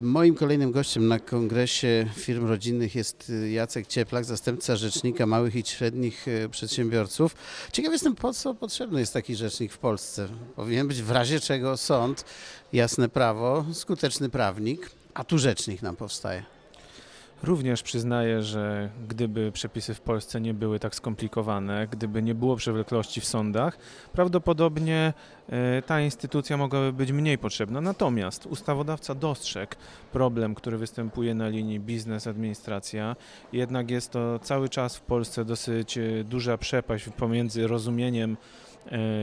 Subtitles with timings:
[0.00, 5.62] Moim kolejnym gościem na kongresie firm rodzinnych jest y, Jacek Cieplak, zastępca rzecznika małych i
[5.62, 7.36] średnich y, przedsiębiorców.
[7.72, 10.28] Ciekaw jestem, po co potrzebny jest taki rzecznik w Polsce.
[10.56, 12.24] Powinien być w razie czego sąd,
[12.72, 16.57] jasne prawo, skuteczny prawnik, a tu rzecznik nam powstaje.
[17.42, 23.20] Również przyznaję, że gdyby przepisy w Polsce nie były tak skomplikowane, gdyby nie było przewlekłości
[23.20, 23.78] w sądach,
[24.12, 25.12] prawdopodobnie
[25.48, 27.80] e, ta instytucja mogłaby być mniej potrzebna.
[27.80, 29.72] Natomiast ustawodawca dostrzegł
[30.12, 33.16] problem, który występuje na linii biznes-administracja.
[33.52, 38.36] Jednak jest to cały czas w Polsce dosyć e, duża przepaść pomiędzy rozumieniem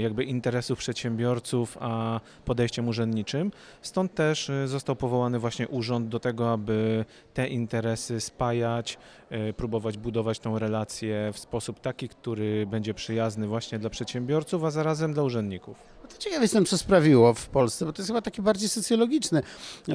[0.00, 3.52] jakby interesów przedsiębiorców, a podejściem urzędniczym.
[3.82, 8.98] Stąd też e, został powołany właśnie urząd do tego, aby te interesy spajać,
[9.30, 14.70] e, próbować budować tą relację w sposób taki, który będzie przyjazny właśnie dla przedsiębiorców, a
[14.70, 15.76] zarazem dla urzędników.
[16.02, 19.42] No to ciekaw jestem, co sprawiło w Polsce, bo to jest chyba taki bardziej socjologiczny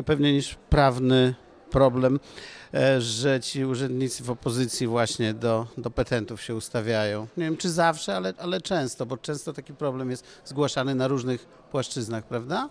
[0.06, 1.36] pewnie niż prawny
[1.80, 2.20] problem,
[2.74, 7.28] e, że ci urzędnicy w opozycji właśnie do, do petentów się ustawiają.
[7.38, 11.46] Nie wiem, czy zawsze, ale, ale często, bo często taki problem jest zgłaszany na różnych
[11.46, 12.70] płaszczyznach, prawda?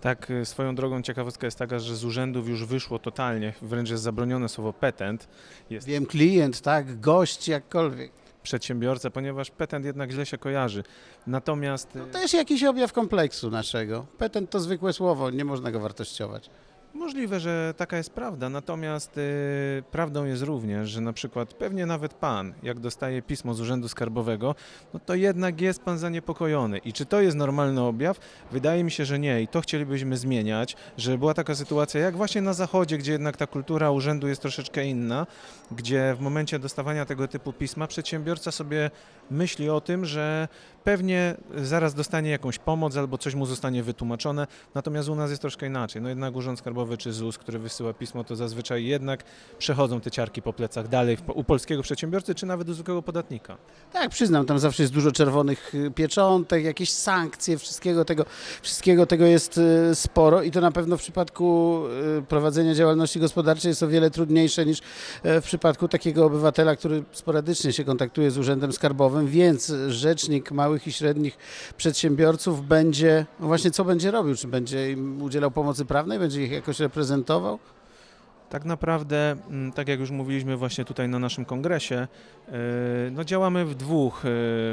[0.00, 4.02] Tak, e, swoją drogą ciekawostka jest taka, że z urzędów już wyszło totalnie, wręcz jest
[4.02, 5.28] zabronione słowo petent.
[5.70, 8.12] Jest Wiem, klient, tak, gość, jakkolwiek.
[8.42, 10.84] przedsiębiorca, ponieważ petent jednak źle się kojarzy.
[11.26, 14.06] Natomiast e, To jest jakiś objaw kompleksu naszego.
[14.18, 16.50] Petent to zwykłe słowo, nie można go wartościować.
[16.94, 22.14] Możliwe, że taka jest prawda, natomiast y, prawdą jest również, że na przykład pewnie nawet
[22.14, 24.54] pan, jak dostaje pismo z Urzędu Skarbowego,
[24.94, 26.78] no to jednak jest pan zaniepokojony.
[26.78, 28.18] I czy to jest normalny objaw?
[28.52, 32.42] Wydaje mi się, że nie i to chcielibyśmy zmieniać, że była taka sytuacja jak właśnie
[32.42, 35.26] na Zachodzie, gdzie jednak ta kultura urzędu jest troszeczkę inna,
[35.70, 38.90] gdzie w momencie dostawania tego typu pisma przedsiębiorca sobie
[39.30, 40.48] myśli o tym, że
[40.84, 45.66] pewnie zaraz dostanie jakąś pomoc albo coś mu zostanie wytłumaczone, natomiast u nas jest troszkę
[45.66, 46.02] inaczej.
[46.02, 49.24] No jednak Urząd Skarbowy czy ZUS, który wysyła pismo, to zazwyczaj jednak
[49.58, 53.56] przechodzą te ciarki po plecach dalej u polskiego przedsiębiorcy, czy nawet u zwykłego podatnika.
[53.92, 58.24] Tak, przyznam, tam zawsze jest dużo czerwonych y, pieczątek, jakieś sankcje, wszystkiego tego,
[58.62, 61.82] wszystkiego tego jest y, sporo i to na pewno w przypadku
[62.18, 64.80] y, prowadzenia działalności gospodarczej jest o wiele trudniejsze niż
[65.22, 70.86] e, w przypadku takiego obywatela, który sporadycznie się kontaktuje z Urzędem Skarbowym, więc rzecznik małych
[70.86, 71.38] i średnich
[71.76, 74.36] przedsiębiorców będzie, no właśnie co będzie robił?
[74.36, 77.58] Czy będzie im udzielał pomocy prawnej, będzie ich reprezentował?
[78.50, 82.08] Tak naprawdę, mm, tak jak już mówiliśmy właśnie tutaj na naszym kongresie,
[82.48, 82.54] yy,
[83.10, 84.30] no działamy w dwóch, yy,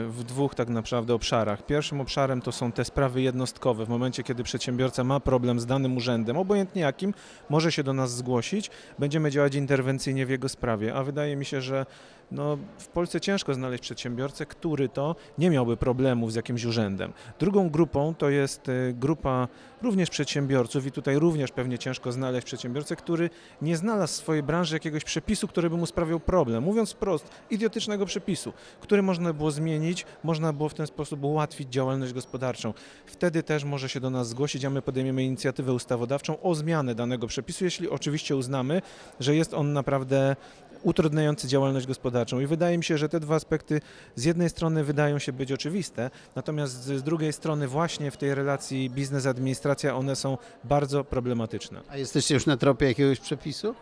[0.09, 1.65] w dwóch tak naprawdę obszarach.
[1.65, 3.85] Pierwszym obszarem to są te sprawy jednostkowe.
[3.85, 7.13] W momencie, kiedy przedsiębiorca ma problem z danym urzędem, obojętnie jakim,
[7.49, 8.71] może się do nas zgłosić.
[8.99, 11.85] Będziemy działać interwencyjnie w jego sprawie, a wydaje mi się, że
[12.31, 17.13] no, w Polsce ciężko znaleźć przedsiębiorcę, który to nie miałby problemów z jakimś urzędem.
[17.39, 19.47] Drugą grupą to jest y, grupa
[19.81, 23.29] również przedsiębiorców i tutaj również pewnie ciężko znaleźć przedsiębiorcę, który
[23.61, 26.63] nie znalazł w swojej branży jakiegoś przepisu, który by mu sprawiał problem.
[26.63, 32.13] Mówiąc wprost, idiotycznego przepisu, który można było zmienić, można było w ten sposób ułatwić działalność
[32.13, 32.73] gospodarczą.
[33.05, 37.27] Wtedy też może się do nas zgłosić, a my podejmiemy inicjatywę ustawodawczą o zmianę danego
[37.27, 38.81] przepisu, jeśli oczywiście uznamy,
[39.19, 40.35] że jest on naprawdę
[40.83, 42.14] utrudniający działalność gospodarczą.
[42.41, 43.81] I wydaje mi się, że te dwa aspekty
[44.15, 48.89] z jednej strony wydają się być oczywiste, natomiast z drugiej strony właśnie w tej relacji
[48.89, 51.81] biznes-administracja one są bardzo problematyczne.
[51.89, 53.75] A jesteście już na tropie jakiegoś przepisu?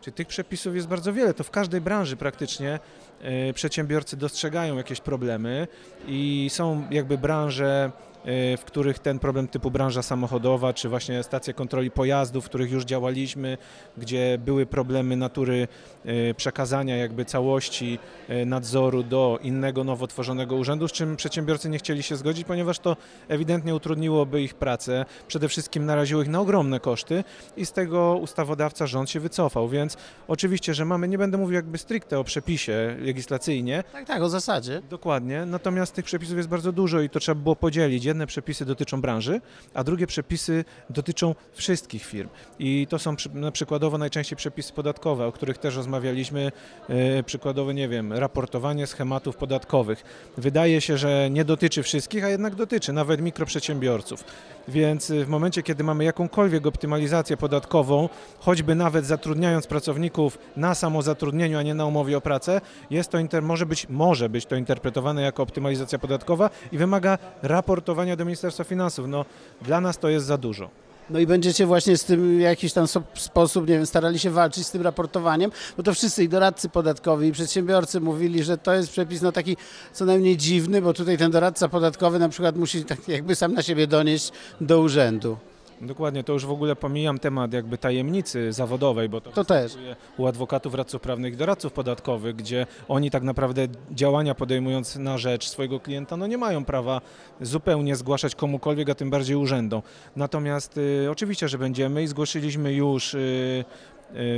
[0.00, 1.34] Czyli tych przepisów jest bardzo wiele.
[1.34, 2.78] To w każdej branży praktycznie
[3.20, 5.68] e, przedsiębiorcy dostrzegają jakieś problemy
[6.06, 7.92] i są jakby branże,
[8.24, 12.84] w których ten problem typu branża samochodowa, czy właśnie stacje kontroli pojazdów, w których już
[12.84, 13.58] działaliśmy,
[13.98, 15.68] gdzie były problemy natury
[16.04, 17.98] e, przekazania jakby całości
[18.28, 22.78] e, nadzoru do innego nowo tworzonego urzędu, z czym przedsiębiorcy nie chcieli się zgodzić, ponieważ
[22.78, 22.96] to
[23.28, 27.24] ewidentnie utrudniłoby ich pracę, przede wszystkim naraziło ich na ogromne koszty
[27.56, 29.96] i z tego ustawodawca rząd się wycofał, więc
[30.28, 34.82] oczywiście, że mamy, nie będę mówił jakby stricte o przepisie legislacyjnie, Tak, tak, o zasadzie.
[34.90, 38.07] dokładnie, natomiast tych przepisów jest bardzo dużo i to trzeba było podzielić.
[38.08, 39.40] Jedne przepisy dotyczą branży,
[39.74, 45.32] a drugie przepisy dotyczą wszystkich firm i to są na przykładowo najczęściej przepisy podatkowe, o
[45.32, 46.52] których też rozmawialiśmy,
[46.88, 50.04] e, przykładowo, nie wiem, raportowanie schematów podatkowych.
[50.36, 54.24] Wydaje się, że nie dotyczy wszystkich, a jednak dotyczy, nawet mikroprzedsiębiorców.
[54.68, 58.08] Więc y, w momencie, kiedy mamy jakąkolwiek optymalizację podatkową,
[58.38, 63.42] choćby nawet zatrudniając pracowników na samozatrudnieniu, a nie na umowie o pracę, jest to inter,
[63.42, 69.08] może, być, może być to interpretowane jako optymalizacja podatkowa i wymaga raportowania do Ministerstwa Finansów.
[69.08, 69.24] No,
[69.62, 70.70] dla nas to jest za dużo.
[71.10, 74.66] No i będziecie właśnie z tym w jakiś tam sposób, nie wiem, starali się walczyć
[74.66, 78.90] z tym raportowaniem, bo to wszyscy i doradcy podatkowi, i przedsiębiorcy mówili, że to jest
[78.90, 79.56] przepis no taki
[79.92, 83.62] co najmniej dziwny, bo tutaj ten doradca podatkowy na przykład musi tak jakby sam na
[83.62, 85.36] siebie donieść do urzędu.
[85.80, 89.76] Dokładnie, to już w ogóle pomijam temat jakby tajemnicy zawodowej, bo to, To też.
[90.16, 95.48] u adwokatów, radców prawnych i doradców podatkowych, gdzie oni tak naprawdę działania podejmując na rzecz
[95.48, 97.00] swojego klienta, no nie mają prawa
[97.40, 99.82] zupełnie zgłaszać komukolwiek, a tym bardziej urzędom.
[100.16, 103.64] Natomiast y, oczywiście, że będziemy i zgłosiliśmy już y,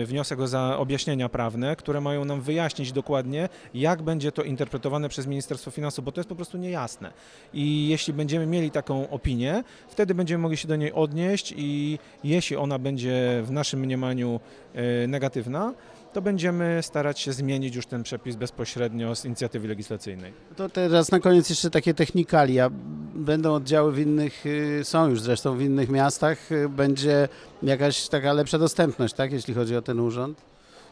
[0.04, 5.26] wniosek o za objaśnienia prawne, które mają nam wyjaśnić dokładnie, jak będzie to interpretowane przez
[5.26, 7.12] Ministerstwo Finansów, bo to jest po prostu niejasne.
[7.54, 12.56] I jeśli będziemy mieli taką opinię, wtedy będziemy mogli się do niej odnieść i jeśli
[12.56, 14.40] ona będzie w naszym mniemaniu
[14.74, 15.72] e, negatywna,
[16.12, 20.32] to będziemy starać się zmienić już ten przepis bezpośrednio z inicjatywy legislacyjnej.
[20.56, 22.70] To teraz na koniec jeszcze takie technikalia.
[23.14, 27.28] Będą oddziały w innych, y, są już zresztą w innych miastach, y, będzie
[27.62, 30.40] jakaś taka lepsza dostępność, tak, jeśli chodzi o ten urząd?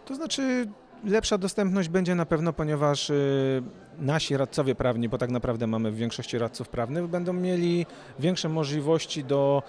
[0.06, 0.68] To znaczy
[1.04, 3.62] lepsza dostępność będzie na pewno, ponieważ y,
[3.98, 7.86] nasi radcowie prawni, bo tak naprawdę mamy w większości radców prawnych, będą mieli
[8.18, 9.62] większe możliwości do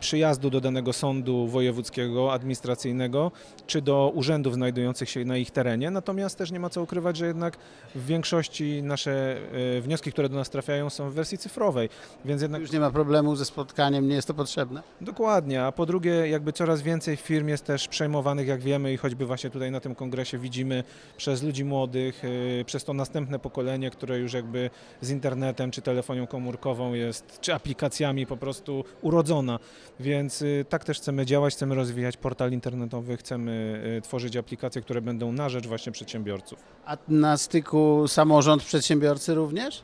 [0.00, 3.32] przyjazdu do danego sądu wojewódzkiego, administracyjnego,
[3.66, 5.90] czy do urzędów znajdujących się na ich terenie.
[5.90, 7.56] Natomiast też nie ma co ukrywać, że jednak
[7.94, 9.36] w większości nasze
[9.76, 11.88] y, wnioski, które do nas trafiają, są w wersji cyfrowej,
[12.24, 14.82] więc jednak Już nie ma problemu ze spotkaniem, nie jest to potrzebne.
[15.00, 19.26] Dokładnie, a po drugie jakby coraz więcej firm jest też przejmowanych, jak wiemy i choćby
[19.26, 20.84] właśnie tutaj na tym kongresie widzimy
[21.16, 24.70] przez ludzi młodych, yy, przez to następne pokolenie, które już jakby
[25.00, 28.84] z internetem czy telefonią komórkową jest, czy aplikacjami po prostu
[29.28, 29.58] urodzona,
[30.00, 35.00] więc yy, tak też chcemy działać, chcemy rozwijać portal internetowy, chcemy yy, tworzyć aplikacje, które
[35.00, 36.58] będą na rzecz właśnie przedsiębiorców.
[36.86, 39.82] A na styku samorząd, przedsiębiorcy również?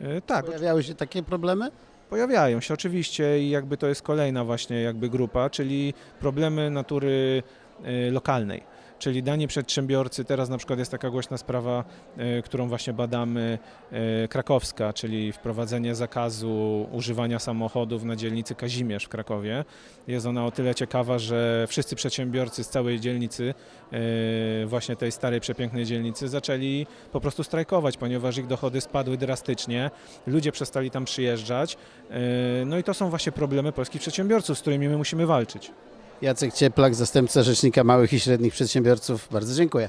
[0.00, 1.70] Yy, Tak, Pojawiały się takie problemy?
[2.10, 7.42] Pojawiają się oczywiście i jakby to jest kolejna właśnie jakby grupa, czyli problemy natury
[8.08, 8.62] y, lokalnej.
[8.98, 11.84] Czyli dani przedsiębiorcy, teraz na przykład jest taka głośna sprawa,
[12.38, 13.58] y, którą właśnie badamy,
[14.24, 19.64] y, krakowska, czyli wprowadzenie zakazu używania samochodów na dzielnicy Kazimierz w Krakowie.
[20.08, 23.54] Jest ona o tyle ciekawa, że wszyscy przedsiębiorcy z całej dzielnicy,
[24.62, 29.90] y, właśnie tej starej, przepięknej dzielnicy, zaczęli po prostu strajkować, ponieważ ich dochody spadły drastycznie,
[30.26, 31.76] ludzie przestali tam przyjeżdżać.
[32.66, 35.72] No i to są właśnie problemy polskich przedsiębiorców, z którymi my musimy walczyć.
[36.22, 39.28] Jacek Cieplak, zastępca Rzecznika Małych i Średnich Przedsiębiorców.
[39.30, 39.88] Bardzo dziękuję.